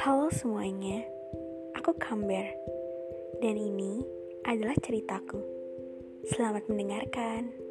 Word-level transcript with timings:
Halo 0.00 0.32
semuanya, 0.32 1.04
aku 1.76 1.92
Kamber 2.00 2.48
dan 3.44 3.52
ini 3.52 4.00
adalah 4.48 4.72
ceritaku. 4.80 5.44
Selamat 6.24 6.64
mendengarkan. 6.72 7.69